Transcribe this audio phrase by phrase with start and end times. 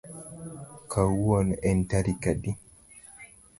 [0.91, 2.51] Kawuono en tarik adi